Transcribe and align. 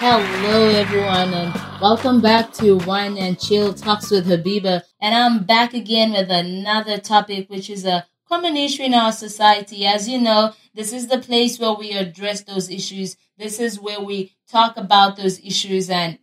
Hello, 0.00 0.68
everyone, 0.68 1.34
and 1.34 1.52
welcome 1.80 2.20
back 2.20 2.52
to 2.52 2.76
Wine 2.86 3.18
and 3.18 3.36
Chill 3.36 3.74
Talks 3.74 4.12
with 4.12 4.28
Habiba. 4.28 4.82
And 5.00 5.12
I'm 5.12 5.42
back 5.42 5.74
again 5.74 6.12
with 6.12 6.30
another 6.30 6.98
topic, 6.98 7.50
which 7.50 7.68
is 7.68 7.84
a 7.84 8.06
common 8.28 8.56
issue 8.56 8.84
in 8.84 8.94
our 8.94 9.10
society. 9.10 9.84
As 9.84 10.08
you 10.08 10.20
know, 10.20 10.52
this 10.72 10.92
is 10.92 11.08
the 11.08 11.18
place 11.18 11.58
where 11.58 11.72
we 11.72 11.90
address 11.90 12.42
those 12.42 12.70
issues. 12.70 13.16
This 13.38 13.58
is 13.58 13.80
where 13.80 14.00
we 14.00 14.36
talk 14.48 14.76
about 14.76 15.16
those 15.16 15.40
issues 15.40 15.90
and, 15.90 16.20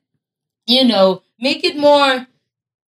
you 0.66 0.86
know, 0.86 1.24
make 1.38 1.66
it 1.66 1.76
more 1.76 2.28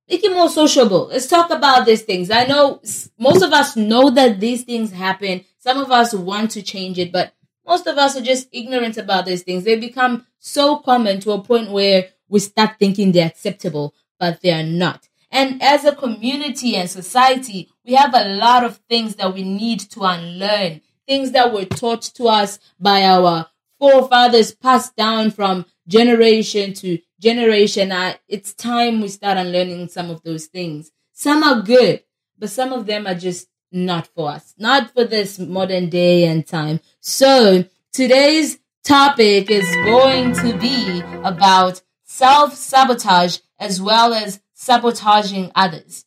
make 0.09 0.23
it 0.23 0.31
more 0.31 0.47
sociable. 0.47 1.07
Let's 1.07 1.27
talk 1.27 1.49
about 1.49 1.85
these 1.85 2.03
things. 2.03 2.31
I 2.31 2.45
know 2.45 2.81
most 3.19 3.41
of 3.41 3.51
us 3.51 3.75
know 3.75 4.09
that 4.11 4.39
these 4.39 4.63
things 4.63 4.93
happen. 4.93 5.43
Some 5.59 5.79
of 5.79 5.91
us 5.91 6.13
want 6.13 6.51
to 6.51 6.61
change 6.61 6.97
it, 6.97 7.11
but 7.11 7.33
most 7.67 7.85
of 7.85 7.97
us 7.97 8.15
are 8.15 8.21
just 8.21 8.47
ignorant 8.51 8.97
about 8.97 9.25
these 9.25 9.43
things. 9.43 9.63
They 9.63 9.77
become 9.77 10.25
so 10.39 10.77
common 10.77 11.19
to 11.21 11.31
a 11.31 11.41
point 11.41 11.69
where 11.71 12.09
we 12.29 12.39
start 12.39 12.79
thinking 12.79 13.11
they're 13.11 13.27
acceptable, 13.27 13.93
but 14.19 14.41
they 14.41 14.51
are 14.51 14.63
not. 14.63 15.07
And 15.29 15.61
as 15.61 15.83
a 15.83 15.95
community 15.95 16.75
and 16.75 16.89
society, 16.89 17.69
we 17.85 17.93
have 17.93 18.13
a 18.13 18.29
lot 18.35 18.63
of 18.63 18.77
things 18.89 19.15
that 19.15 19.33
we 19.33 19.43
need 19.43 19.81
to 19.81 20.01
unlearn, 20.03 20.81
things 21.05 21.31
that 21.31 21.53
were 21.53 21.65
taught 21.65 22.03
to 22.15 22.25
us 22.25 22.59
by 22.79 23.03
our 23.03 23.47
forefathers, 23.79 24.55
passed 24.55 24.95
down 24.95 25.31
from 25.31 25.65
generation 25.87 26.73
to 26.73 26.99
generation. 27.19 27.91
Uh, 27.91 28.13
it's 28.27 28.53
time 28.53 29.01
we 29.01 29.07
start 29.09 29.37
unlearning 29.37 29.89
some 29.89 30.09
of 30.09 30.23
those 30.23 30.45
things. 30.45 30.91
Some 31.13 31.43
are 31.43 31.61
good, 31.61 32.03
but 32.37 32.49
some 32.49 32.71
of 32.71 32.85
them 32.85 33.07
are 33.07 33.15
just 33.15 33.47
not 33.71 34.07
for 34.07 34.29
us, 34.29 34.53
not 34.57 34.93
for 34.93 35.05
this 35.05 35.39
modern 35.39 35.89
day 35.89 36.25
and 36.25 36.45
time. 36.45 36.79
So 36.99 37.65
today's 37.91 38.59
topic 38.83 39.51
is 39.51 39.69
going 39.85 40.33
to 40.35 40.57
be 40.57 41.01
about 41.23 41.81
self 42.03 42.53
sabotage 42.55 43.39
as 43.59 43.81
well 43.81 44.13
as 44.13 44.39
sabotaging 44.53 45.51
others. 45.55 46.05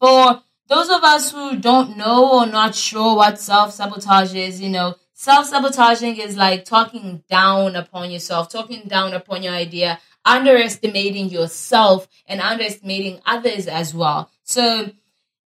For 0.00 0.42
those 0.68 0.88
of 0.90 1.02
us 1.04 1.30
who 1.30 1.56
don't 1.56 1.96
know 1.96 2.40
or 2.40 2.46
not 2.46 2.74
sure 2.74 3.16
what 3.16 3.38
self 3.38 3.72
sabotage 3.72 4.34
is, 4.34 4.60
you 4.60 4.68
know, 4.68 4.96
self 5.12 5.46
sabotaging 5.46 6.16
is 6.16 6.36
like 6.36 6.64
talking 6.64 7.22
down 7.30 7.76
upon 7.76 8.10
yourself, 8.10 8.50
talking 8.50 8.88
down 8.88 9.14
upon 9.14 9.42
your 9.42 9.54
idea, 9.54 10.00
underestimating 10.24 11.30
yourself 11.30 12.08
and 12.26 12.40
underestimating 12.40 13.20
others 13.24 13.68
as 13.68 13.94
well. 13.94 14.30
So 14.42 14.90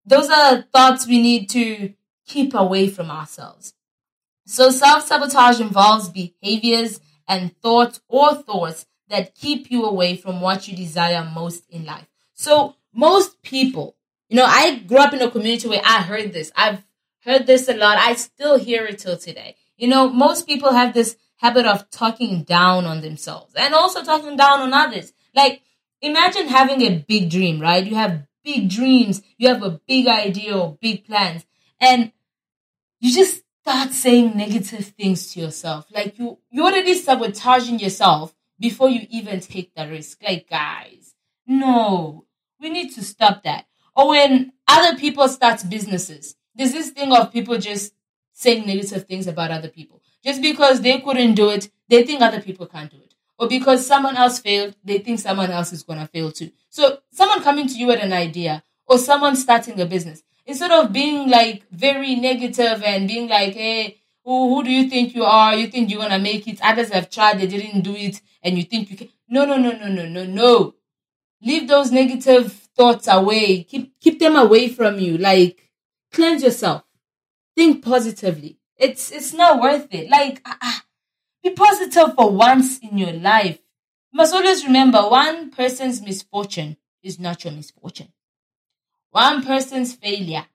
those 0.07 0.29
are 0.29 0.63
thoughts 0.73 1.05
we 1.05 1.21
need 1.21 1.49
to 1.51 1.93
keep 2.25 2.53
away 2.53 2.87
from 2.89 3.11
ourselves. 3.11 3.73
So 4.45 4.71
self 4.71 5.05
sabotage 5.05 5.59
involves 5.59 6.09
behaviors 6.09 6.99
and 7.27 7.55
thoughts 7.61 7.99
or 8.07 8.33
thoughts 8.33 8.85
that 9.09 9.35
keep 9.35 9.69
you 9.69 9.85
away 9.85 10.15
from 10.15 10.41
what 10.41 10.67
you 10.67 10.75
desire 10.75 11.29
most 11.35 11.65
in 11.69 11.85
life. 11.85 12.07
So 12.33 12.75
most 12.93 13.41
people, 13.41 13.95
you 14.29 14.37
know, 14.37 14.45
I 14.45 14.79
grew 14.79 14.97
up 14.97 15.13
in 15.13 15.21
a 15.21 15.29
community 15.29 15.67
where 15.67 15.81
I 15.83 16.01
heard 16.01 16.33
this. 16.33 16.51
I've 16.55 16.83
heard 17.23 17.45
this 17.45 17.67
a 17.67 17.73
lot. 17.73 17.97
I 17.97 18.15
still 18.15 18.57
hear 18.57 18.85
it 18.85 18.99
till 18.99 19.17
today. 19.17 19.55
You 19.77 19.87
know, 19.87 20.09
most 20.09 20.47
people 20.47 20.71
have 20.71 20.93
this 20.93 21.17
habit 21.37 21.65
of 21.65 21.89
talking 21.89 22.43
down 22.43 22.85
on 22.85 23.01
themselves 23.01 23.53
and 23.55 23.73
also 23.73 24.03
talking 24.03 24.37
down 24.37 24.61
on 24.61 24.73
others. 24.73 25.13
Like, 25.35 25.61
imagine 26.01 26.47
having 26.47 26.81
a 26.81 26.97
big 27.07 27.29
dream, 27.29 27.59
right? 27.61 27.85
You 27.85 27.95
have 27.95 28.26
big 28.47 28.69
dreams, 28.69 29.21
you 29.37 29.49
have 29.49 29.61
a 29.61 29.81
big 29.85 30.07
idea 30.07 30.57
or 30.57 30.77
big 30.81 31.05
plans, 31.05 31.45
and 31.81 32.13
you 33.01 33.13
just 33.13 33.43
start 33.61 33.91
saying 33.91 34.37
negative 34.37 34.85
things 34.97 35.33
to 35.33 35.41
yourself. 35.41 35.85
Like 35.91 36.17
you, 36.17 36.39
you're 36.49 36.65
already 36.65 36.93
sabotaging 36.93 37.79
yourself 37.79 38.33
before 38.57 38.89
you 38.89 39.05
even 39.09 39.41
take 39.41 39.75
the 39.75 39.85
risk. 39.85 40.23
Like, 40.23 40.49
guys, 40.49 41.13
no, 41.45 42.25
we 42.61 42.69
need 42.69 42.95
to 42.95 43.03
stop 43.03 43.43
that. 43.43 43.65
Or 43.93 44.09
when 44.09 44.53
other 44.65 44.97
people 44.97 45.27
start 45.27 45.61
businesses, 45.69 46.37
there's 46.55 46.71
this 46.71 46.91
thing 46.91 47.11
of 47.11 47.33
people 47.33 47.57
just 47.57 47.93
saying 48.31 48.65
negative 48.65 49.05
things 49.05 49.27
about 49.27 49.51
other 49.51 49.69
people. 49.69 50.01
Just 50.23 50.41
because 50.41 50.79
they 50.79 51.01
couldn't 51.01 51.33
do 51.33 51.49
it, 51.49 51.69
they 51.89 52.03
think 52.03 52.21
other 52.21 52.41
people 52.41 52.65
can't 52.65 52.89
do 52.89 52.97
it 52.97 53.06
or 53.37 53.47
because 53.47 53.85
someone 53.85 54.17
else 54.17 54.39
failed, 54.39 54.75
they 54.83 54.97
think 54.99 55.19
someone 55.19 55.51
else 55.51 55.71
is 55.73 55.83
going 55.83 55.99
to 55.99 56.07
fail 56.07 56.31
too. 56.31 56.51
So 56.69 56.99
someone 57.11 57.43
coming 57.43 57.67
to 57.67 57.75
you 57.75 57.87
with 57.87 58.03
an 58.03 58.13
idea 58.13 58.63
or 58.85 58.97
someone 58.97 59.35
starting 59.35 59.79
a 59.79 59.85
business, 59.85 60.23
instead 60.45 60.71
of 60.71 60.91
being 60.93 61.29
like 61.29 61.69
very 61.71 62.15
negative 62.15 62.81
and 62.83 63.07
being 63.07 63.27
like, 63.27 63.53
hey, 63.53 64.01
who, 64.23 64.55
who 64.55 64.63
do 64.63 64.71
you 64.71 64.89
think 64.89 65.15
you 65.15 65.23
are? 65.23 65.55
You 65.55 65.67
think 65.67 65.89
you're 65.89 65.99
going 65.99 66.11
to 66.11 66.19
make 66.19 66.47
it? 66.47 66.59
Others 66.61 66.91
have 66.91 67.09
tried, 67.09 67.39
they 67.39 67.47
didn't 67.47 67.81
do 67.81 67.95
it, 67.95 68.19
and 68.43 68.57
you 68.57 68.63
think 68.63 68.89
you 68.89 68.97
can. 68.97 69.09
No, 69.29 69.45
no, 69.45 69.57
no, 69.57 69.71
no, 69.71 69.87
no, 69.87 70.05
no, 70.05 70.25
no. 70.25 70.75
Leave 71.41 71.67
those 71.67 71.91
negative 71.91 72.51
thoughts 72.75 73.07
away. 73.07 73.63
Keep, 73.63 73.99
keep 73.99 74.19
them 74.19 74.35
away 74.35 74.69
from 74.69 74.99
you. 74.99 75.17
Like, 75.17 75.69
cleanse 76.11 76.43
yourself. 76.43 76.83
Think 77.55 77.83
positively. 77.83 78.57
It's, 78.77 79.11
it's 79.11 79.33
not 79.33 79.61
worth 79.61 79.87
it. 79.91 80.09
Like, 80.09 80.41
uh, 80.45 80.55
uh, 80.61 80.79
be 81.49 81.55
positive 81.55 82.15
for 82.15 82.31
once 82.31 82.79
in 82.79 82.97
your 82.97 83.13
life. 83.13 83.59
You 84.11 84.17
must 84.17 84.33
always 84.33 84.65
remember 84.65 84.99
one 85.01 85.51
person's 85.51 86.01
misfortune 86.01 86.77
is 87.03 87.19
not 87.19 87.43
your 87.43 87.53
misfortune. 87.53 88.11
One 89.11 89.43
person's 89.43 89.93
failure 89.93 90.45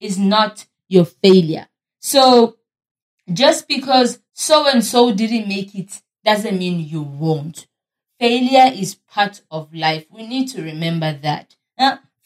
is 0.00 0.18
not 0.18 0.66
your 0.88 1.04
failure. 1.04 1.68
So 2.00 2.56
just 3.32 3.68
because 3.68 4.20
so 4.32 4.66
and 4.66 4.84
so 4.84 5.12
didn't 5.14 5.48
make 5.48 5.74
it 5.74 6.00
doesn't 6.24 6.58
mean 6.58 6.80
you 6.80 7.02
won't. 7.02 7.66
Failure 8.18 8.70
is 8.74 8.94
part 8.94 9.42
of 9.50 9.72
life. 9.74 10.06
We 10.10 10.26
need 10.26 10.48
to 10.48 10.62
remember 10.62 11.12
that. 11.22 11.56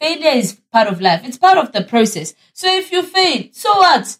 Failure 0.00 0.36
is 0.36 0.60
part 0.72 0.88
of 0.88 1.00
life. 1.00 1.22
It's 1.24 1.38
part 1.38 1.56
of 1.56 1.72
the 1.72 1.82
process. 1.82 2.34
So 2.52 2.66
if 2.74 2.90
you 2.90 3.02
fail, 3.02 3.44
so 3.52 3.74
what? 3.76 4.18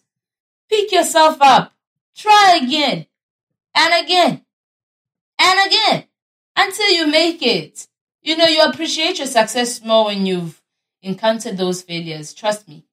Pick 0.71 0.93
yourself 0.93 1.39
up. 1.41 1.73
Try 2.15 2.61
again 2.63 3.07
and 3.75 4.05
again 4.05 4.45
and 5.39 5.67
again 5.67 6.05
until 6.57 6.91
you 6.91 7.07
make 7.07 7.43
it. 7.43 7.87
You 8.23 8.37
know, 8.37 8.47
you 8.47 8.63
appreciate 8.63 9.19
your 9.19 9.27
success 9.27 9.83
more 9.83 10.07
when 10.07 10.25
you've 10.25 10.61
encountered 11.03 11.59
those 11.59 11.83
failures. 11.83 12.33
Trust 12.33 12.69
me. 12.69 12.85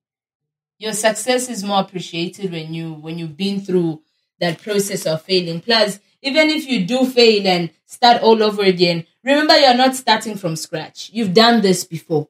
Your 0.77 0.93
success 0.93 1.47
is 1.49 1.63
more 1.63 1.81
appreciated 1.81 2.51
when 2.51 2.73
you 2.73 2.93
when 2.93 3.17
you've 3.17 3.37
been 3.37 3.61
through 3.61 4.01
that 4.39 4.61
process 4.61 5.05
of 5.05 5.21
failing. 5.21 5.61
Plus, 5.61 5.99
even 6.21 6.49
if 6.49 6.67
you 6.67 6.85
do 6.85 7.05
fail 7.05 7.45
and 7.47 7.69
start 7.85 8.21
all 8.21 8.41
over 8.43 8.63
again, 8.63 9.05
remember 9.23 9.57
you're 9.57 9.75
not 9.75 9.95
starting 9.95 10.35
from 10.35 10.55
scratch. 10.55 11.09
You've 11.13 11.33
done 11.33 11.61
this 11.61 11.83
before. 11.83 12.27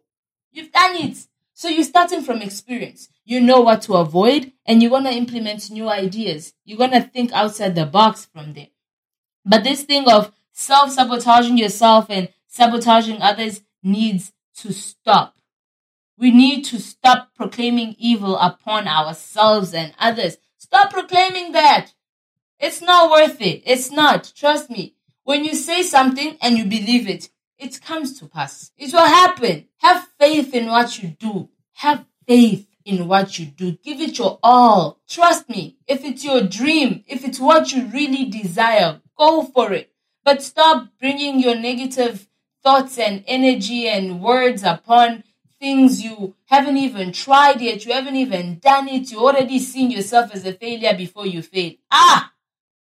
You've 0.51 0.72
done 0.72 0.95
it. 0.97 1.17
So 1.61 1.67
you're 1.67 1.83
starting 1.83 2.23
from 2.23 2.41
experience. 2.41 3.07
You 3.23 3.39
know 3.39 3.61
what 3.61 3.83
to 3.83 3.94
avoid 3.94 4.51
and 4.66 4.81
you're 4.81 4.89
going 4.89 5.03
to 5.03 5.13
implement 5.13 5.69
new 5.69 5.89
ideas. 5.89 6.53
You're 6.66 6.79
going 6.79 6.89
to 6.89 7.01
think 7.01 7.31
outside 7.33 7.75
the 7.75 7.85
box 7.85 8.25
from 8.25 8.53
there. 8.53 8.69
But 9.45 9.63
this 9.63 9.83
thing 9.83 10.09
of 10.09 10.31
self 10.53 10.89
sabotaging 10.89 11.59
yourself 11.59 12.07
and 12.09 12.29
sabotaging 12.47 13.22
others 13.22 13.61
needs 13.83 14.33
to 14.55 14.73
stop. 14.73 15.35
We 16.17 16.31
need 16.31 16.63
to 16.66 16.79
stop 16.79 17.29
proclaiming 17.35 17.95
evil 17.99 18.38
upon 18.38 18.88
ourselves 18.88 19.75
and 19.75 19.93
others. 19.99 20.38
Stop 20.57 20.91
proclaiming 20.91 21.51
that. 21.51 21.93
It's 22.59 22.81
not 22.81 23.11
worth 23.11 23.39
it. 23.39 23.61
It's 23.67 23.91
not. 23.91 24.33
Trust 24.35 24.72
me. 24.72 24.95
When 25.25 25.45
you 25.45 25.53
say 25.53 25.83
something 25.83 26.39
and 26.41 26.57
you 26.57 26.66
believe 26.66 27.07
it, 27.07 27.29
it 27.61 27.79
comes 27.81 28.19
to 28.19 28.27
pass. 28.27 28.72
It 28.77 28.91
will 28.91 29.05
happen. 29.05 29.67
Have 29.77 30.07
faith 30.19 30.53
in 30.53 30.67
what 30.67 31.01
you 31.01 31.09
do. 31.09 31.49
Have 31.73 32.05
faith 32.28 32.67
in 32.84 33.08
what 33.08 33.37
you 33.37 33.46
do. 33.46 33.73
Give 33.84 34.02
it 34.02 34.17
your 34.17 34.40
all. 34.41 34.99
Trust 35.08 35.47
me. 35.47 35.78
If 35.87 36.03
it's 36.03 36.25
your 36.25 36.41
dream, 36.41 37.03
if 37.08 37.23
it's 37.23 37.40
what 37.40 37.72
you 37.72 37.85
really 37.85 38.25
desire, 38.25 39.02
go 39.17 39.43
for 39.43 39.72
it. 39.72 39.91
But 40.25 40.41
stop 40.41 40.87
bringing 40.99 41.40
your 41.40 41.55
negative 41.55 42.28
thoughts 42.63 42.97
and 42.97 43.23
energy 43.28 43.87
and 43.87 44.22
words 44.22 44.63
upon 44.63 45.23
things 45.59 46.03
you 46.03 46.35
haven't 46.46 46.78
even 46.78 47.11
tried 47.11 47.61
yet. 47.61 47.85
You 47.85 47.93
haven't 47.93 48.16
even 48.16 48.58
done 48.58 48.87
it. 48.87 49.11
You 49.11 49.19
already 49.19 49.59
seen 49.59 49.91
yourself 49.91 50.34
as 50.34 50.46
a 50.46 50.53
failure 50.53 50.96
before 50.97 51.28
you 51.28 51.43
fail. 51.43 51.73
Ah! 51.91 52.34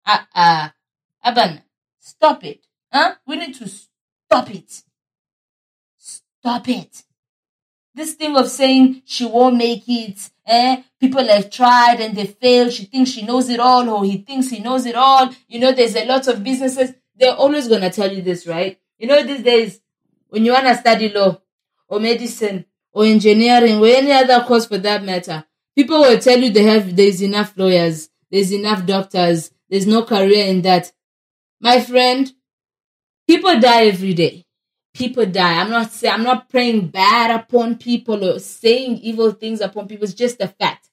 Ah, 0.05 0.27
ah. 0.33 0.73
Aban, 1.23 1.61
stop 1.99 2.43
it. 2.43 2.65
Huh? 2.91 3.15
We 3.27 3.37
need 3.37 3.55
to 3.55 3.69
Stop 4.33 4.49
it. 4.49 4.81
Stop 5.99 6.67
it. 6.67 7.03
This 7.93 8.15
thing 8.15 8.35
of 8.35 8.47
saying 8.47 9.03
she 9.05 9.25
won't 9.25 9.57
make 9.57 9.83
it, 9.87 10.31
eh? 10.47 10.81
People 10.99 11.27
have 11.27 11.51
tried 11.51 12.01
and 12.01 12.17
they 12.17 12.25
failed. 12.25 12.73
She 12.73 12.85
thinks 12.85 13.11
she 13.11 13.21
knows 13.21 13.47
it 13.47 13.59
all, 13.59 13.87
or 13.87 14.03
he 14.03 14.17
thinks 14.17 14.49
he 14.49 14.59
knows 14.59 14.87
it 14.87 14.95
all. 14.95 15.29
You 15.47 15.59
know, 15.59 15.71
there's 15.71 15.95
a 15.95 16.05
lot 16.07 16.27
of 16.27 16.43
businesses. 16.43 16.95
They're 17.15 17.35
always 17.35 17.67
gonna 17.67 17.91
tell 17.91 18.11
you 18.11 18.23
this, 18.23 18.47
right? 18.47 18.79
You 18.97 19.05
know, 19.05 19.21
these 19.21 19.43
days, 19.43 19.81
when 20.29 20.43
you 20.43 20.53
wanna 20.53 20.75
study 20.79 21.09
law, 21.09 21.39
or 21.87 21.99
medicine, 21.99 22.65
or 22.91 23.05
engineering, 23.05 23.77
or 23.77 23.85
any 23.85 24.13
other 24.13 24.43
course 24.45 24.65
for 24.65 24.79
that 24.79 25.03
matter, 25.03 25.45
people 25.75 25.99
will 25.99 26.17
tell 26.17 26.39
you 26.39 26.49
they 26.49 26.63
have 26.63 26.95
there's 26.95 27.21
enough 27.21 27.53
lawyers, 27.55 28.09
there's 28.31 28.51
enough 28.51 28.83
doctors, 28.87 29.51
there's 29.69 29.85
no 29.85 30.01
career 30.01 30.47
in 30.47 30.63
that. 30.63 30.91
My 31.61 31.79
friend, 31.81 32.33
People 33.27 33.59
die 33.59 33.85
every 33.85 34.13
day. 34.13 34.45
People 34.93 35.25
die. 35.25 35.59
I'm 35.59 35.69
not 35.69 35.91
saying 35.91 36.13
I'm 36.13 36.23
not 36.23 36.49
praying 36.49 36.87
bad 36.87 37.31
upon 37.31 37.77
people 37.77 38.23
or 38.23 38.39
saying 38.39 38.99
evil 38.99 39.31
things 39.31 39.61
upon 39.61 39.87
people. 39.87 40.03
It's 40.03 40.13
just 40.13 40.41
a 40.41 40.47
fact. 40.47 40.89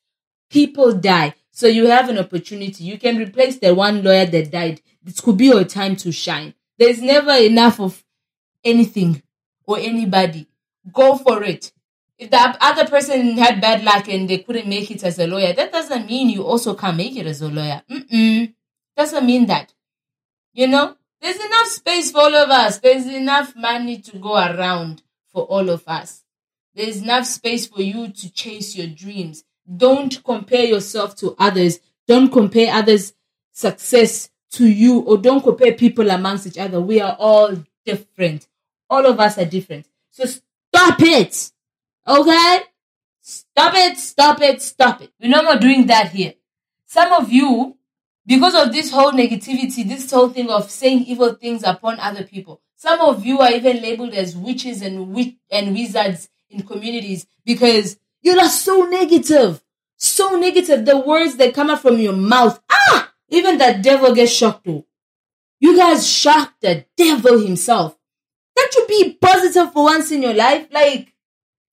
People 0.48 0.92
die. 0.94 1.34
So 1.50 1.66
you 1.66 1.86
have 1.86 2.08
an 2.08 2.18
opportunity. 2.18 2.84
You 2.84 2.98
can 2.98 3.18
replace 3.18 3.58
the 3.58 3.74
one 3.74 4.02
lawyer 4.02 4.26
that 4.26 4.50
died. 4.50 4.80
This 5.02 5.20
could 5.20 5.36
be 5.36 5.46
your 5.46 5.64
time 5.64 5.96
to 5.96 6.12
shine. 6.12 6.54
There's 6.78 7.02
never 7.02 7.32
enough 7.32 7.80
of 7.80 8.02
anything 8.64 9.22
or 9.66 9.78
anybody. 9.78 10.46
Go 10.92 11.16
for 11.16 11.42
it. 11.42 11.72
If 12.18 12.30
the 12.30 12.56
other 12.60 12.86
person 12.86 13.36
had 13.38 13.60
bad 13.60 13.82
luck 13.82 14.08
and 14.08 14.28
they 14.28 14.38
couldn't 14.38 14.68
make 14.68 14.90
it 14.90 15.02
as 15.04 15.18
a 15.18 15.26
lawyer, 15.26 15.52
that 15.52 15.72
doesn't 15.72 16.06
mean 16.06 16.28
you 16.28 16.44
also 16.44 16.74
can't 16.74 16.96
make 16.96 17.16
it 17.16 17.26
as 17.26 17.40
a 17.40 17.48
lawyer. 17.48 17.82
Mm-mm. 17.90 18.54
Doesn't 18.96 19.24
mean 19.24 19.46
that. 19.46 19.72
You 20.52 20.68
know, 20.68 20.96
there's 21.20 21.36
enough 21.36 21.66
space 21.66 22.10
for 22.10 22.20
all 22.20 22.34
of 22.34 22.50
us. 22.50 22.78
There's 22.78 23.06
enough 23.06 23.54
money 23.54 23.98
to 23.98 24.18
go 24.18 24.34
around 24.34 25.02
for 25.32 25.44
all 25.44 25.68
of 25.68 25.84
us. 25.86 26.24
There's 26.74 27.02
enough 27.02 27.26
space 27.26 27.66
for 27.66 27.82
you 27.82 28.08
to 28.08 28.32
chase 28.32 28.76
your 28.76 28.86
dreams. 28.86 29.44
Don't 29.76 30.22
compare 30.24 30.64
yourself 30.64 31.16
to 31.16 31.34
others. 31.38 31.80
Don't 32.06 32.30
compare 32.32 32.72
others' 32.72 33.12
success 33.52 34.30
to 34.52 34.66
you 34.66 35.00
or 35.00 35.18
don't 35.18 35.42
compare 35.42 35.72
people 35.74 36.10
amongst 36.10 36.46
each 36.46 36.58
other. 36.58 36.80
We 36.80 37.00
are 37.00 37.16
all 37.18 37.56
different. 37.84 38.46
All 38.88 39.06
of 39.06 39.20
us 39.20 39.38
are 39.38 39.44
different. 39.44 39.86
So 40.10 40.24
stop 40.26 41.00
it. 41.00 41.52
Okay? 42.06 42.60
Stop 43.20 43.74
it, 43.76 43.96
stop 43.96 44.40
it, 44.40 44.62
stop 44.62 45.02
it. 45.02 45.12
We're 45.20 45.30
no 45.30 45.42
more 45.42 45.56
doing 45.56 45.86
that 45.86 46.10
here. 46.10 46.34
Some 46.86 47.12
of 47.12 47.30
you, 47.30 47.76
because 48.26 48.54
of 48.54 48.72
this 48.72 48.90
whole 48.90 49.12
negativity, 49.12 49.86
this 49.86 50.10
whole 50.10 50.28
thing 50.28 50.50
of 50.50 50.70
saying 50.70 51.04
evil 51.04 51.34
things 51.34 51.62
upon 51.62 51.98
other 51.98 52.24
people, 52.24 52.60
some 52.76 53.00
of 53.00 53.24
you 53.26 53.40
are 53.40 53.52
even 53.52 53.82
labeled 53.82 54.14
as 54.14 54.36
witches 54.36 54.82
and 54.82 55.12
witch 55.12 55.34
and 55.50 55.74
wizards 55.74 56.28
in 56.48 56.62
communities 56.62 57.26
because 57.44 57.98
you 58.22 58.38
are 58.38 58.48
so 58.48 58.84
negative. 58.86 59.62
So 59.96 60.38
negative. 60.38 60.84
The 60.84 60.98
words 60.98 61.36
that 61.36 61.54
come 61.54 61.70
out 61.70 61.82
from 61.82 61.98
your 61.98 62.14
mouth. 62.14 62.60
Ah! 62.70 63.12
Even 63.28 63.58
the 63.58 63.78
devil 63.82 64.14
gets 64.14 64.32
shocked 64.32 64.64
too. 64.64 64.84
You 65.58 65.76
guys 65.76 66.08
shocked 66.08 66.62
the 66.62 66.86
devil 66.96 67.38
himself. 67.38 67.98
Can't 68.56 68.74
you 68.74 68.86
be 68.88 69.18
positive 69.20 69.72
for 69.72 69.84
once 69.84 70.10
in 70.10 70.22
your 70.22 70.34
life? 70.34 70.66
Like 70.70 71.12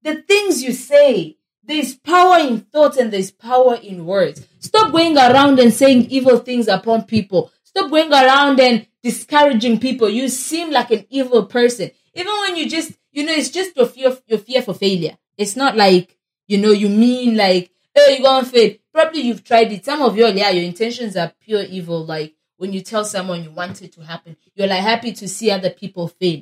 the 0.04 0.22
things 0.22 0.62
you 0.62 0.74
say, 0.74 1.37
there's 1.68 1.96
power 1.96 2.40
in 2.40 2.62
thoughts 2.62 2.98
and 2.98 3.12
there's 3.12 3.32
power 3.32 3.76
in 3.76 4.06
words. 4.06 4.46
Stop 4.60 4.92
going 4.92 5.18
around 5.18 5.60
and 5.60 5.74
saying 5.74 6.06
evil 6.10 6.38
things 6.38 6.68
upon 6.68 7.04
people. 7.04 7.52
Stop 7.64 7.92
going 7.92 8.12
around 8.12 8.60
and 8.60 8.88
discouraging 9.04 9.80
people. 9.80 10.10
You 10.10 10.30
seem 10.30 10.72
like 10.72 10.92
an 10.92 11.06
evil 11.10 11.46
person. 11.46 11.92
Even 12.14 12.34
when 12.42 12.56
you 12.56 12.70
just, 12.70 12.94
you 13.12 13.26
know, 13.26 13.34
it's 13.34 13.50
just 13.50 13.76
your 13.76 13.86
fear, 13.86 14.18
your 14.28 14.40
fear 14.40 14.62
for 14.62 14.74
failure. 14.74 15.18
It's 15.38 15.56
not 15.56 15.76
like, 15.76 16.18
you 16.48 16.58
know, 16.58 16.72
you 16.72 16.90
mean 16.90 17.36
like, 17.36 17.70
hey, 17.94 18.16
you're 18.18 18.24
gonna 18.24 18.46
fail. 18.48 18.74
Probably 18.94 19.22
you've 19.22 19.44
tried 19.44 19.72
it. 19.72 19.86
Some 19.86 20.02
of 20.02 20.18
you, 20.18 20.26
yeah, 20.28 20.50
your 20.50 20.64
intentions 20.64 21.16
are 21.16 21.34
pure 21.42 21.64
evil. 21.64 22.06
Like 22.06 22.34
when 22.58 22.74
you 22.74 22.82
tell 22.82 23.06
someone 23.06 23.44
you 23.44 23.52
want 23.52 23.82
it 23.82 23.92
to 23.94 24.02
happen, 24.02 24.38
you're 24.56 24.68
like 24.68 24.82
happy 24.82 25.12
to 25.14 25.28
see 25.28 25.52
other 25.52 25.70
people 25.70 26.08
fail. 26.08 26.42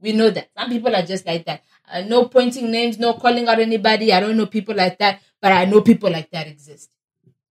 We 0.00 0.12
know 0.12 0.30
that. 0.30 0.48
Some 0.58 0.70
people 0.70 0.94
are 0.96 1.02
just 1.02 1.26
like 1.26 1.44
that. 1.44 1.62
Uh, 1.92 2.02
no 2.02 2.26
pointing 2.26 2.70
names, 2.70 2.98
no 2.98 3.14
calling 3.14 3.48
out 3.48 3.60
anybody. 3.60 4.12
I 4.12 4.20
don't 4.20 4.36
know 4.36 4.46
people 4.46 4.74
like 4.74 4.98
that, 4.98 5.20
but 5.40 5.52
I 5.52 5.66
know 5.66 5.82
people 5.82 6.10
like 6.10 6.30
that 6.30 6.46
exist. 6.46 6.90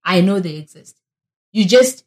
I 0.04 0.20
know 0.20 0.40
they 0.40 0.56
exist. 0.56 0.96
You 1.52 1.64
just 1.64 2.04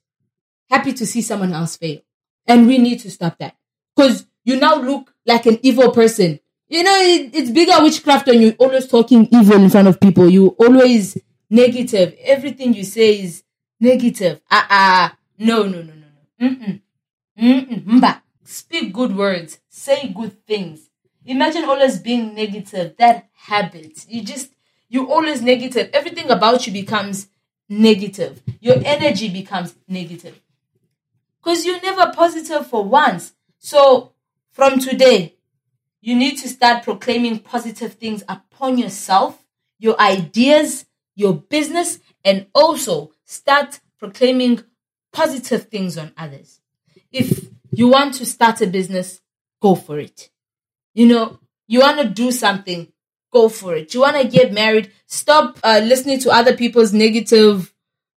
happy 0.70 0.94
to 0.94 1.06
see 1.06 1.22
someone 1.22 1.54
else 1.54 1.78
fail. 1.78 2.00
And 2.48 2.68
we 2.68 2.78
need 2.78 3.00
to 3.02 3.12
stop 3.12 3.38
that. 3.40 3.56
Because 3.96 4.28
you 4.44 4.60
now 4.60 4.76
look 4.76 5.14
like 5.26 5.46
an 5.46 5.60
evil 5.64 5.92
person. 5.92 6.40
You 6.68 6.84
know, 6.84 6.98
it, 6.98 7.34
it's 7.34 7.52
bigger 7.52 7.82
witchcraft 7.82 8.28
when 8.28 8.42
you're 8.42 8.54
always 8.54 8.88
talking 8.88 9.28
evil 9.32 9.62
in 9.64 9.70
front 9.70 9.88
of 9.88 10.00
people. 10.00 10.30
You 10.30 10.50
always 10.60 11.18
negative. 11.50 12.16
Everything 12.22 12.74
you 12.74 12.84
say 12.84 13.22
is 13.22 13.44
negative. 13.80 14.42
Ah, 14.52 14.66
uh. 14.70 15.10
Uh, 15.10 15.16
no, 15.38 15.64
no, 15.64 15.82
no, 15.82 15.94
no, 15.94 16.08
no. 16.40 16.48
Mm-mm. 16.50 16.82
Mm-mm. 17.40 17.86
Mba. 17.86 18.22
Speak 18.44 18.94
good 18.94 19.16
words. 19.16 19.60
Say 19.70 20.14
good 20.16 20.46
things. 20.46 20.85
Imagine 21.26 21.66
always 21.66 22.00
being 22.00 22.36
negative. 22.36 22.96
That 22.98 23.30
habit. 23.34 24.06
You 24.08 24.24
just, 24.24 24.52
you 24.90 25.12
always 25.12 25.42
negative. 25.42 25.90
Everything 25.94 26.30
about 26.30 26.68
you 26.68 26.74
becomes 26.74 27.28
negative. 27.68 28.42
Your 28.60 28.78
energy 28.86 29.30
becomes 29.30 29.76
negative. 29.88 30.40
Because 31.44 31.66
you're 31.66 31.82
never 31.82 32.12
positive 32.14 32.68
for 32.68 32.84
once. 32.84 33.34
So 33.60 34.14
from 34.52 34.80
today, 34.80 35.36
you 36.02 36.16
need 36.16 36.38
to 36.38 36.48
start 36.48 36.84
proclaiming 36.84 37.40
positive 37.40 37.94
things 37.94 38.24
upon 38.30 38.78
yourself, 38.78 39.44
your 39.80 40.00
ideas, 40.00 40.86
your 41.16 41.34
business, 41.34 42.00
and 42.24 42.46
also 42.54 43.12
start 43.24 43.80
proclaiming 43.98 44.64
positive 45.12 45.64
things 45.64 45.98
on 45.98 46.12
others. 46.18 46.62
If 47.12 47.48
you 47.72 47.88
want 47.88 48.14
to 48.16 48.26
start 48.26 48.62
a 48.62 48.68
business, 48.68 49.22
go 49.62 49.74
for 49.74 49.98
it. 49.98 50.30
You 50.96 51.06
know, 51.08 51.40
you 51.68 51.82
want 51.82 52.00
to 52.00 52.10
do 52.10 52.32
something, 52.32 52.92
go 53.32 53.50
for 53.50 53.76
it. 53.76 53.94
You 53.94 54.02
want 54.02 54.18
to 54.18 54.28
get 54.28 54.52
married, 54.52 54.92
stop 55.06 55.60
uh, 55.64 55.82
listening 55.84 56.20
to 56.22 56.32
other 56.32 56.56
people's 56.56 56.94
negative 56.94 57.72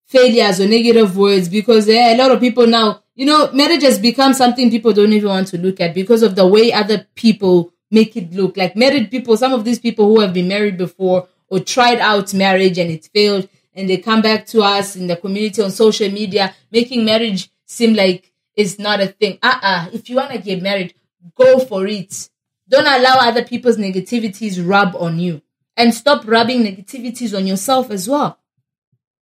failures 0.07 0.61
or 0.61 0.67
negative 0.67 1.17
words 1.17 1.49
because 1.51 1.85
there 1.85 2.09
are 2.09 2.15
a 2.15 2.17
lot 2.17 2.31
of 2.31 2.41
people 2.41 2.67
now, 2.67 3.03
you 3.15 3.27
know, 3.27 3.51
marriage 3.53 3.83
has 3.83 3.99
become 3.99 4.33
something 4.33 4.71
people 4.71 4.93
don't 4.93 5.13
even 5.13 5.29
want 5.29 5.49
to 5.49 5.59
look 5.59 5.81
at 5.81 5.95
because 5.95 6.23
of 6.23 6.35
the 6.35 6.47
way 6.47 6.73
other 6.73 7.07
people 7.15 7.73
make 7.91 8.17
it 8.17 8.33
look. 8.33 8.57
Like 8.57 8.77
married 8.77 9.11
people, 9.11 9.37
some 9.37 9.53
of 9.53 9.65
these 9.65 9.79
people 9.79 10.07
who 10.07 10.21
have 10.21 10.33
been 10.33 10.49
married 10.49 10.79
before 10.79 11.29
or 11.49 11.61
tried 11.61 11.99
out 11.99 12.33
marriage 12.33 12.79
and 12.79 12.91
it 12.91 13.09
failed 13.13 13.49
and 13.75 13.89
they 13.89 13.99
come 13.99 14.23
back 14.23 14.47
to 14.47 14.63
us 14.63 14.97
in 14.97 15.07
the 15.09 15.17
community 15.17 15.63
on 15.63 15.71
social 15.71 16.11
media 16.11 16.55
making 16.71 17.05
marriage 17.05 17.51
seem 17.67 17.95
like 17.95 18.33
it's 18.57 18.79
not 18.79 19.01
a 19.01 19.07
thing. 19.07 19.39
Uh-uh. 19.43 19.91
If 19.93 20.11
you 20.11 20.17
want 20.17 20.33
to 20.33 20.39
get 20.39 20.63
married, 20.63 20.95
go 21.37 21.61
for 21.61 21.87
it. 21.87 22.29
Don't 22.69 22.87
allow 22.87 23.17
other 23.21 23.45
people's 23.45 23.77
negativities 23.77 24.67
rub 24.67 24.95
on 24.97 25.19
you. 25.19 25.43
And 25.77 25.95
stop 25.95 26.27
rubbing 26.27 26.63
negativities 26.63 27.37
on 27.37 27.47
yourself 27.47 27.91
as 27.91 28.09
well. 28.09 28.39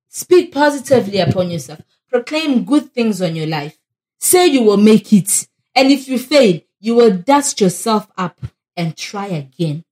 Speak 0.08 0.53
positively 0.53 1.19
upon 1.19 1.51
yourself. 1.51 1.81
Proclaim 2.10 2.63
good 2.63 2.93
things 2.93 3.22
on 3.22 3.36
your 3.36 3.48
life. 3.48 3.77
Say 4.19 4.48
you 4.48 4.63
will 4.63 4.77
make 4.77 5.12
it. 5.12 5.48
And 5.75 5.91
if 5.91 6.08
you 6.08 6.17
fail, 6.17 6.62
you 6.79 6.96
will 6.96 7.12
dust 7.17 7.60
yourself 7.60 8.08
up 8.17 8.39
and 8.77 8.96
try 8.96 9.27
again 9.27 9.84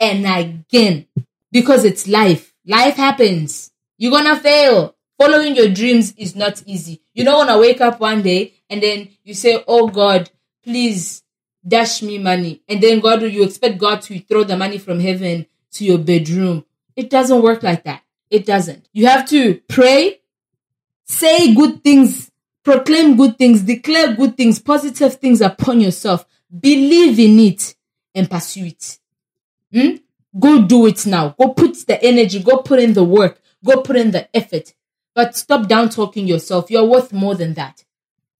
and 0.00 0.26
again 0.26 1.06
because 1.52 1.84
it's 1.84 2.08
life. 2.08 2.52
Life 2.66 2.96
happens. 2.96 3.70
You're 3.96 4.12
gonna 4.12 4.38
fail. 4.38 4.96
Following 5.18 5.56
your 5.56 5.68
dreams 5.68 6.12
is 6.16 6.36
not 6.36 6.62
easy. 6.66 7.02
You 7.14 7.24
don't 7.24 7.46
wanna 7.46 7.58
wake 7.58 7.80
up 7.80 8.00
one 8.00 8.22
day 8.22 8.54
and 8.68 8.82
then 8.82 9.08
you 9.24 9.34
say, 9.34 9.62
Oh 9.66 9.88
God, 9.88 10.30
please 10.64 11.22
dash 11.68 12.02
me 12.02 12.18
money. 12.18 12.62
And 12.68 12.82
then 12.82 13.00
God, 13.00 13.22
you 13.22 13.44
expect 13.44 13.78
God 13.78 14.02
to 14.02 14.18
throw 14.20 14.44
the 14.44 14.56
money 14.56 14.78
from 14.78 15.00
heaven 15.00 15.46
to 15.72 15.84
your 15.84 15.98
bedroom. 15.98 16.64
It 16.96 17.10
doesn't 17.10 17.42
work 17.42 17.62
like 17.62 17.84
that. 17.84 18.02
It 18.30 18.46
doesn't. 18.46 18.88
You 18.92 19.06
have 19.06 19.28
to 19.30 19.60
pray, 19.68 20.20
say 21.04 21.54
good 21.54 21.84
things, 21.84 22.30
proclaim 22.64 23.16
good 23.16 23.38
things, 23.38 23.62
declare 23.62 24.14
good 24.14 24.36
things, 24.36 24.58
positive 24.58 25.14
things 25.14 25.40
upon 25.40 25.80
yourself. 25.80 26.26
Believe 26.60 27.18
in 27.18 27.38
it 27.38 27.74
and 28.14 28.30
pursue 28.30 28.66
it. 28.66 28.98
Hmm? 29.72 29.96
Go 30.38 30.62
do 30.62 30.86
it 30.86 31.06
now. 31.06 31.34
Go 31.38 31.50
put 31.50 31.86
the 31.86 32.02
energy. 32.02 32.42
Go 32.42 32.58
put 32.58 32.80
in 32.80 32.92
the 32.92 33.04
work. 33.04 33.40
Go 33.64 33.82
put 33.82 33.96
in 33.96 34.10
the 34.10 34.28
effort. 34.36 34.74
But 35.14 35.36
stop 35.36 35.66
down 35.66 35.88
talking 35.88 36.26
yourself. 36.26 36.70
You're 36.70 36.84
worth 36.84 37.12
more 37.12 37.34
than 37.34 37.54
that. 37.54 37.84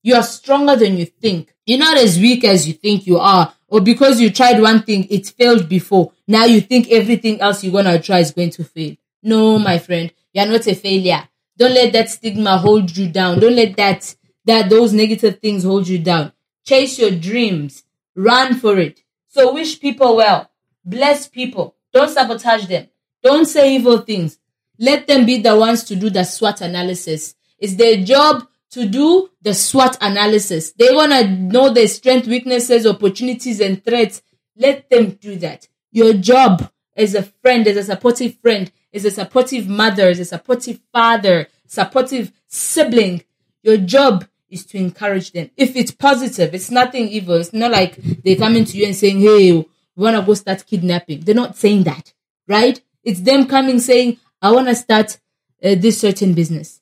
You 0.02 0.14
are 0.14 0.22
stronger 0.22 0.76
than 0.76 0.96
you 0.96 1.06
think. 1.06 1.54
You're 1.66 1.78
not 1.78 1.98
as 1.98 2.18
weak 2.18 2.44
as 2.44 2.66
you 2.66 2.74
think 2.74 3.06
you 3.06 3.18
are. 3.18 3.52
Or 3.68 3.80
because 3.80 4.20
you 4.20 4.30
tried 4.30 4.60
one 4.60 4.82
thing, 4.82 5.06
it 5.10 5.26
failed 5.26 5.68
before. 5.68 6.12
Now 6.26 6.44
you 6.44 6.60
think 6.60 6.90
everything 6.90 7.40
else 7.40 7.62
you're 7.62 7.72
gonna 7.72 8.00
try 8.00 8.20
is 8.20 8.32
going 8.32 8.50
to 8.50 8.64
fail. 8.64 8.96
No, 9.22 9.58
my 9.58 9.78
friend, 9.78 10.12
you're 10.32 10.46
not 10.46 10.66
a 10.66 10.74
failure. 10.74 11.28
Don't 11.56 11.74
let 11.74 11.92
that 11.92 12.08
stigma 12.08 12.56
hold 12.56 12.96
you 12.96 13.08
down. 13.10 13.40
Don't 13.40 13.56
let 13.56 13.76
that 13.76 14.14
that 14.44 14.70
those 14.70 14.92
negative 14.94 15.40
things 15.40 15.64
hold 15.64 15.86
you 15.86 15.98
down. 15.98 16.32
Chase 16.64 16.98
your 16.98 17.10
dreams. 17.10 17.84
Run 18.14 18.54
for 18.54 18.78
it. 18.78 19.00
So 19.28 19.52
wish 19.52 19.78
people 19.78 20.16
well. 20.16 20.50
Bless 20.84 21.28
people. 21.28 21.76
Don't 21.92 22.08
sabotage 22.08 22.66
them. 22.66 22.88
Don't 23.22 23.46
say 23.46 23.74
evil 23.74 23.98
things. 23.98 24.38
Let 24.78 25.06
them 25.06 25.26
be 25.26 25.38
the 25.38 25.56
ones 25.56 25.84
to 25.84 25.96
do 25.96 26.08
the 26.08 26.24
SWOT 26.24 26.60
analysis. 26.60 27.34
It's 27.58 27.74
their 27.74 28.02
job 28.02 28.46
to 28.70 28.86
do 28.86 29.30
the 29.42 29.54
SWOT 29.54 29.96
analysis. 30.00 30.72
They 30.72 30.92
want 30.92 31.12
to 31.12 31.26
know 31.28 31.70
their 31.70 31.88
strength, 31.88 32.26
weaknesses, 32.26 32.86
opportunities, 32.86 33.60
and 33.60 33.82
threats. 33.82 34.22
Let 34.56 34.90
them 34.90 35.12
do 35.12 35.36
that. 35.36 35.68
Your 35.90 36.12
job 36.12 36.70
as 36.96 37.14
a 37.14 37.22
friend, 37.22 37.66
as 37.66 37.76
a 37.76 37.84
supportive 37.84 38.36
friend, 38.40 38.70
as 38.92 39.04
a 39.04 39.10
supportive 39.10 39.68
mother, 39.68 40.08
as 40.08 40.20
a 40.20 40.24
supportive 40.24 40.80
father, 40.92 41.48
supportive 41.66 42.32
sibling. 42.46 43.22
Your 43.62 43.76
job 43.76 44.26
is 44.50 44.64
to 44.66 44.78
encourage 44.78 45.32
them. 45.32 45.50
If 45.56 45.76
it's 45.76 45.92
positive, 45.92 46.54
it's 46.54 46.70
nothing 46.70 47.08
evil. 47.08 47.36
It's 47.36 47.52
not 47.52 47.70
like 47.70 47.96
they're 47.96 48.36
coming 48.36 48.64
to 48.64 48.76
you 48.76 48.86
and 48.86 48.96
saying, 48.96 49.20
Hey, 49.20 49.52
we 49.52 49.66
want 49.96 50.16
to 50.16 50.22
go 50.22 50.34
start 50.34 50.64
kidnapping. 50.66 51.20
They're 51.20 51.34
not 51.34 51.56
saying 51.56 51.84
that, 51.84 52.12
right? 52.46 52.80
It's 53.02 53.20
them 53.20 53.46
coming 53.46 53.80
saying, 53.80 54.18
I 54.40 54.52
want 54.52 54.68
to 54.68 54.74
start 54.74 55.18
uh, 55.62 55.74
this 55.76 56.00
certain 56.00 56.34
business. 56.34 56.80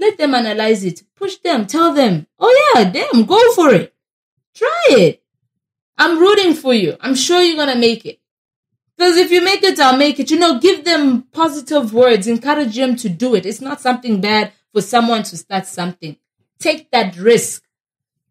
Let 0.00 0.16
them 0.16 0.34
analyze 0.34 0.82
it. 0.82 1.02
Push 1.14 1.36
them. 1.36 1.66
Tell 1.66 1.92
them, 1.92 2.26
oh 2.38 2.72
yeah, 2.74 2.90
damn, 2.90 3.26
go 3.26 3.52
for 3.52 3.72
it. 3.74 3.94
Try 4.54 4.86
it. 4.88 5.22
I'm 5.98 6.18
rooting 6.18 6.54
for 6.54 6.72
you. 6.72 6.96
I'm 7.00 7.14
sure 7.14 7.42
you're 7.42 7.56
going 7.56 7.74
to 7.74 7.78
make 7.78 8.06
it. 8.06 8.18
Because 8.96 9.18
if 9.18 9.30
you 9.30 9.44
make 9.44 9.62
it, 9.62 9.78
I'll 9.78 9.96
make 9.96 10.18
it. 10.18 10.30
You 10.30 10.38
know, 10.38 10.58
give 10.58 10.84
them 10.84 11.24
positive 11.32 11.92
words. 11.92 12.26
Encourage 12.26 12.74
them 12.74 12.96
to 12.96 13.08
do 13.10 13.34
it. 13.34 13.44
It's 13.44 13.60
not 13.60 13.80
something 13.80 14.20
bad 14.20 14.52
for 14.72 14.80
someone 14.80 15.22
to 15.24 15.36
start 15.36 15.66
something. 15.66 16.16
Take 16.58 16.90
that 16.90 17.16
risk. 17.18 17.62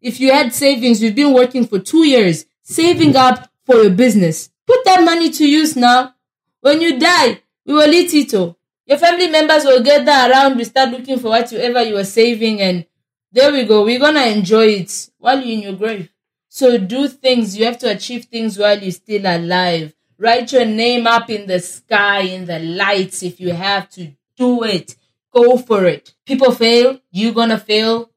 If 0.00 0.20
you 0.20 0.32
had 0.32 0.52
savings, 0.54 1.02
you've 1.02 1.14
been 1.14 1.34
working 1.34 1.66
for 1.66 1.78
two 1.78 2.06
years, 2.06 2.46
saving 2.62 3.14
up 3.14 3.50
for 3.64 3.76
your 3.76 3.90
business. 3.90 4.50
Put 4.66 4.84
that 4.84 5.04
money 5.04 5.30
to 5.30 5.48
use 5.48 5.76
now. 5.76 6.14
When 6.60 6.80
you 6.80 6.98
die, 6.98 7.42
we 7.64 7.74
will 7.74 7.92
eat 7.92 8.14
it 8.14 8.34
all. 8.34 8.56
Your 8.86 8.98
family 8.98 9.28
members 9.28 9.64
will 9.64 9.82
gather 9.82 10.32
around, 10.32 10.56
we 10.56 10.64
start 10.64 10.90
looking 10.90 11.18
for 11.18 11.28
whatever 11.28 11.82
you 11.82 11.94
were 11.94 12.04
saving, 12.04 12.60
and 12.60 12.86
there 13.32 13.52
we 13.52 13.64
go. 13.64 13.84
We're 13.84 14.00
gonna 14.00 14.26
enjoy 14.26 14.66
it 14.66 15.10
while 15.18 15.40
you're 15.40 15.54
in 15.56 15.62
your 15.62 15.74
grave. 15.74 16.10
So 16.48 16.76
do 16.78 17.06
things. 17.06 17.56
You 17.56 17.66
have 17.66 17.78
to 17.78 17.90
achieve 17.90 18.24
things 18.24 18.58
while 18.58 18.78
you're 18.78 18.90
still 18.90 19.24
alive. 19.24 19.94
Write 20.18 20.52
your 20.52 20.64
name 20.64 21.06
up 21.06 21.30
in 21.30 21.46
the 21.46 21.60
sky, 21.60 22.22
in 22.22 22.46
the 22.46 22.58
lights 22.58 23.22
if 23.22 23.40
you 23.40 23.52
have 23.52 23.88
to 23.90 24.12
do 24.36 24.64
it. 24.64 24.96
Go 25.32 25.58
for 25.58 25.84
it. 25.84 26.12
People 26.26 26.50
fail. 26.50 27.00
You're 27.12 27.34
gonna 27.34 27.58
fail. 27.58 28.10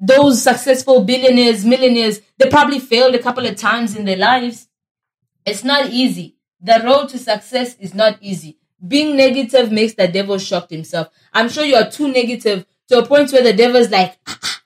Those 0.00 0.42
successful 0.42 1.04
billionaires, 1.04 1.64
millionaires, 1.64 2.20
they 2.38 2.48
probably 2.48 2.78
failed 2.78 3.14
a 3.14 3.22
couple 3.22 3.44
of 3.44 3.56
times 3.56 3.96
in 3.96 4.04
their 4.06 4.16
lives. 4.16 4.68
It's 5.44 5.64
not 5.64 5.90
easy. 5.90 6.36
The 6.60 6.80
road 6.84 7.10
to 7.10 7.18
success 7.18 7.76
is 7.78 7.94
not 7.94 8.16
easy. 8.22 8.58
Being 8.86 9.16
negative 9.16 9.72
makes 9.72 9.94
the 9.94 10.08
devil 10.08 10.38
shocked 10.38 10.70
himself. 10.70 11.08
I'm 11.32 11.48
sure 11.48 11.64
you 11.64 11.74
are 11.74 11.90
too 11.90 12.10
negative 12.10 12.64
to 12.88 12.98
a 12.98 13.06
point 13.06 13.32
where 13.32 13.42
the 13.42 13.52
devil's 13.52 13.90
like, 13.90 14.16
ah, 14.26 14.38
ah, 14.42 14.62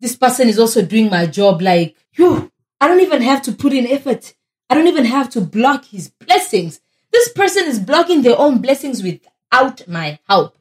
this 0.00 0.16
person 0.16 0.48
is 0.48 0.58
also 0.58 0.82
doing 0.84 1.08
my 1.10 1.26
job. 1.26 1.62
Like, 1.62 1.96
Phew, 2.12 2.50
I 2.80 2.88
don't 2.88 3.00
even 3.00 3.22
have 3.22 3.42
to 3.42 3.52
put 3.52 3.72
in 3.72 3.86
effort. 3.86 4.34
I 4.68 4.74
don't 4.74 4.88
even 4.88 5.04
have 5.04 5.30
to 5.30 5.40
block 5.40 5.84
his 5.86 6.08
blessings. 6.08 6.80
This 7.12 7.28
person 7.32 7.66
is 7.66 7.78
blocking 7.78 8.22
their 8.22 8.38
own 8.38 8.60
blessings 8.60 9.02
without 9.02 9.86
my 9.86 10.18
help. 10.28 10.56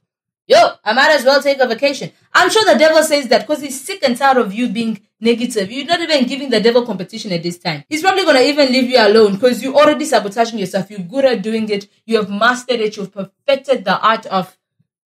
Yo, 0.48 0.58
I 0.84 0.94
might 0.94 1.16
as 1.16 1.24
well 1.24 1.42
take 1.42 1.60
a 1.60 1.68
vacation. 1.68 2.12
I'm 2.34 2.50
sure 2.50 2.66
the 2.66 2.78
devil 2.78 3.02
says 3.04 3.28
that 3.30 3.48
because 3.48 3.62
he's 3.62 3.80
sick 3.80 4.04
and 4.04 4.18
tired 4.18 4.38
of 4.38 4.54
you 4.54 4.70
being 4.70 5.02
negative. 5.22 5.72
You're 5.72 5.86
not 5.86 6.02
even 6.02 6.26
giving 6.26 6.50
the 6.50 6.60
devil 6.60 6.86
competition 6.86 7.32
at 7.32 7.44
this 7.44 7.60
time. 7.60 7.84
He's 7.88 8.02
probably 8.02 8.24
going 8.24 8.38
to 8.38 8.48
even 8.48 8.72
leave 8.72 8.90
you 8.90 8.98
alone 9.00 9.36
because 9.36 9.64
you're 9.64 9.76
already 9.76 10.06
sabotaging 10.06 10.60
yourself. 10.60 10.90
You're 10.92 11.00
good 11.00 11.26
at 11.26 11.42
doing 11.42 11.70
it. 11.70 11.88
You 12.06 12.18
have 12.18 12.30
mastered 12.30 12.80
it. 12.80 12.98
You've 12.98 13.14
perfected 13.14 13.86
the 13.86 14.00
art 14.00 14.26
of 14.26 14.58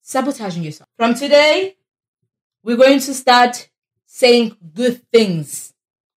sabotaging 0.02 0.64
yourself. 0.64 0.90
From 0.98 1.14
today, 1.14 1.76
we're 2.64 2.78
going 2.78 3.00
to 3.02 3.14
start 3.14 3.70
saying 4.08 4.56
good 4.74 5.04
things 5.12 5.74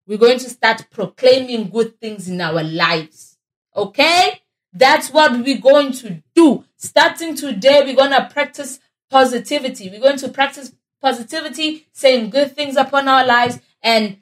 we're 0.08 0.18
going 0.18 0.39
to 0.39 0.50
start 0.50 0.88
proclaiming 0.89 1.70
good 1.70 2.00
things 2.00 2.30
in 2.30 2.39
our 2.39 2.63
lives. 2.63 3.38
Okay? 3.75 4.42
That's 4.72 5.10
what 5.12 5.34
we're 5.34 5.60
going 5.60 5.92
to 5.94 6.24
do. 6.34 6.63
Starting 6.77 7.36
today, 7.36 7.82
we're 7.84 7.96
going 7.96 8.12
to 8.12 8.30
practice 8.32 8.80
positivity. 9.10 9.89
We're 9.89 10.00
going 10.00 10.18
to 10.20 10.30
practice 10.30 10.74
positivity, 11.01 11.88
saying 11.92 12.30
good 12.30 12.56
things 12.56 12.77
upon 12.77 13.08
our 13.08 13.25
lives 13.25 13.60
and 13.88 14.17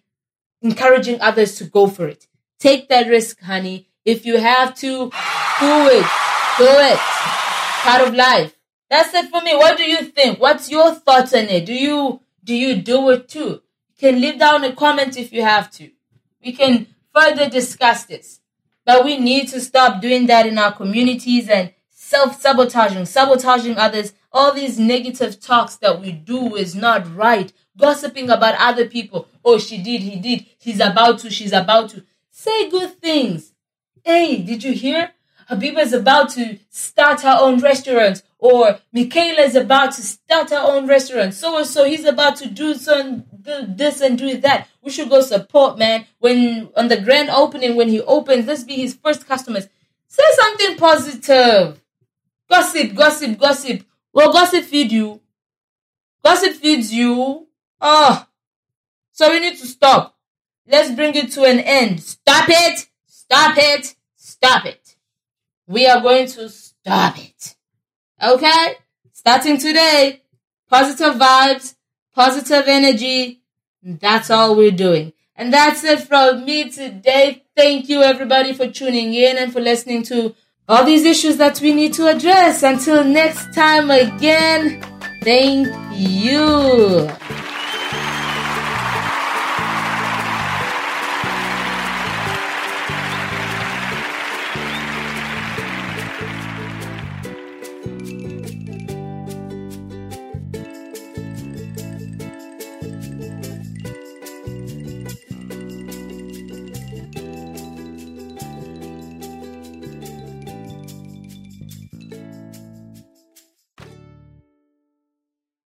encouraging 0.62 1.20
others 1.22 1.56
to 1.56 1.64
go 1.66 1.88
for 1.88 2.08
it. 2.08 2.28
Take 2.60 2.88
that 2.90 3.08
risk, 3.08 3.42
honey. 3.42 3.90
If 4.06 4.26
you 4.26 4.38
have 4.38 4.76
to, 4.76 5.10
do 5.66 5.74
it. 5.98 6.08
Do 6.64 6.72
it. 6.92 7.00
Part 7.88 8.08
of 8.08 8.14
life. 8.14 8.54
That's 8.90 9.14
it 9.16 9.30
for 9.32 9.42
me. 9.42 9.56
What 9.56 9.78
do 9.78 9.84
you 9.84 10.04
think? 10.04 10.40
What's 10.40 10.70
your 10.70 10.94
thoughts 10.94 11.34
on 11.34 11.46
it? 11.46 11.66
Do 11.66 11.74
you 11.74 12.22
do 12.44 12.54
you 12.54 12.76
do 12.76 13.10
it 13.10 13.28
too? 13.28 13.62
can 14.00 14.22
leave 14.22 14.38
down 14.40 14.64
a 14.64 14.74
comment 14.76 15.18
if 15.18 15.32
you 15.34 15.42
have 15.42 15.72
to. 15.72 15.90
We 16.44 16.52
can 16.52 16.88
further 17.14 17.50
discuss 17.50 18.06
this. 18.06 18.42
But 18.86 19.04
we 19.04 19.18
need 19.18 19.48
to 19.50 19.60
stop 19.62 20.02
doing 20.02 20.28
that 20.28 20.46
in 20.46 20.58
our 20.60 20.72
communities 20.72 21.50
and 21.50 21.74
self 21.90 22.40
sabotaging, 22.40 23.06
sabotaging 23.06 23.78
others. 23.78 24.14
All 24.32 24.54
these 24.54 24.78
negative 24.78 25.40
talks 25.40 25.78
that 25.78 26.02
we 26.02 26.12
do 26.12 26.56
is 26.56 26.76
not 26.76 27.16
right. 27.16 27.52
Gossiping 27.78 28.30
about 28.30 28.56
other 28.58 28.88
people. 28.88 29.28
Oh, 29.44 29.58
she 29.58 29.78
did, 29.82 30.02
he 30.02 30.16
did, 30.18 30.46
he's 30.60 30.80
about 30.80 31.20
to, 31.20 31.30
she's 31.30 31.54
about 31.54 31.90
to. 31.90 32.04
Say 32.32 32.70
good 32.70 33.00
things. 33.00 33.54
Hey, 34.04 34.42
did 34.42 34.64
you 34.64 34.74
hear? 34.74 35.12
Habiba 35.50 35.80
is 35.80 35.94
about 35.94 36.30
to 36.32 36.58
start 36.70 37.22
her 37.22 37.38
own 37.40 37.60
restaurant, 37.60 38.24
or 38.40 38.80
Michaela 38.92 39.42
is 39.42 39.56
about 39.56 39.92
to 39.94 40.02
start 40.02 40.50
her 40.50 40.62
own 40.62 40.88
restaurant. 40.88 41.34
So 41.34 41.58
and 41.58 41.68
so, 41.68 41.86
he's 41.86 42.06
about 42.06 42.36
to 42.38 42.50
do 42.50 42.74
some 42.74 43.26
do 43.42 43.66
this 43.68 44.02
and 44.02 44.18
do 44.18 44.38
that. 44.38 44.68
We 44.82 44.92
should 44.92 45.10
go 45.10 45.22
support, 45.22 45.78
man. 45.78 46.06
When 46.20 46.70
on 46.76 46.88
the 46.88 47.00
grand 47.00 47.30
opening, 47.30 47.76
when 47.76 47.90
he 47.90 48.02
opens, 48.02 48.48
let's 48.48 48.64
be 48.64 48.76
his 48.76 48.96
first 48.96 49.28
customers. 49.28 49.68
Say 50.08 50.24
something 50.34 50.78
positive. 50.78 51.82
Gossip, 52.50 52.96
gossip, 52.96 53.38
gossip. 53.38 53.84
Well, 54.14 54.32
gossip 54.32 54.64
feed 54.64 54.92
you. 54.92 55.22
Gossip 56.24 56.54
feeds 56.54 56.92
you. 56.92 57.48
Oh, 57.88 58.26
so 59.12 59.30
we 59.30 59.40
need 59.40 59.60
to 59.60 59.68
stop. 59.68 60.18
Let's 60.68 60.90
bring 60.96 61.14
it 61.14 61.32
to 61.34 61.44
an 61.44 61.60
end. 61.60 62.02
Stop 62.02 62.50
it. 62.50 62.88
Stop 63.06 63.56
it. 63.60 63.96
Stop 64.16 64.66
it. 64.66 64.96
We 65.68 65.86
are 65.86 66.02
going 66.02 66.26
to 66.30 66.50
stop 66.50 67.20
it. 67.20 67.56
Okay? 68.24 68.78
Starting 69.14 69.60
today. 69.60 70.24
Positive 70.68 71.14
vibes, 71.14 71.76
positive 72.16 72.64
energy. 72.68 73.44
That's 73.84 74.32
all 74.32 74.56
we're 74.56 74.72
doing. 74.72 75.14
And 75.36 75.54
that's 75.54 75.84
it 75.84 76.08
from 76.08 76.44
me 76.44 76.72
today. 76.72 77.44
Thank 77.56 77.88
you 77.88 78.02
everybody 78.02 78.54
for 78.54 78.68
tuning 78.68 79.14
in 79.14 79.38
and 79.38 79.54
for 79.54 79.62
listening 79.62 80.02
to 80.06 80.34
all 80.68 80.84
these 80.84 81.06
issues 81.06 81.38
that 81.38 81.62
we 81.62 81.72
need 81.72 81.94
to 81.94 82.08
address. 82.08 82.64
Until 82.64 83.04
next 83.04 83.54
time 83.54 83.92
again, 83.92 84.82
thank 85.22 85.68
you. 85.92 87.12